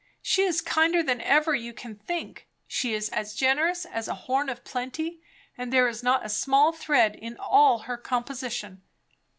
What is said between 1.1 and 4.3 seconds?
ever you can think. She is as generous as a